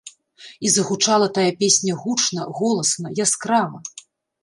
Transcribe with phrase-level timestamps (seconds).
[0.67, 3.79] І загучала тая песня гучна, голасна, яскрава.